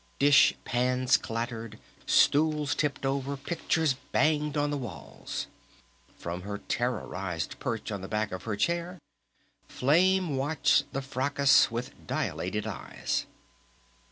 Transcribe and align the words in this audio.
Dish 0.17 0.55
pans 0.65 1.15
clattered, 1.15 1.77
stools 2.07 2.73
tipped 2.73 3.05
over, 3.05 3.37
pictures 3.37 3.93
banged 4.11 4.57
on 4.57 4.71
the 4.71 4.77
walls! 4.77 5.45
From 6.17 6.41
her 6.41 6.57
terrorized 6.57 7.59
perch 7.59 7.91
on 7.91 8.01
the 8.01 8.07
back 8.07 8.31
of 8.31 8.45
her 8.45 8.55
chair 8.55 8.97
Flame 9.67 10.37
watched 10.37 10.91
the 10.91 11.03
fracas 11.03 11.69
with 11.69 11.93
dilated 12.07 12.65
eyes. 12.65 13.27